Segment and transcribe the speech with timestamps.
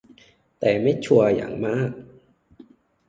[0.59, 1.91] แต่ไม่ชัวร์อย่างมาก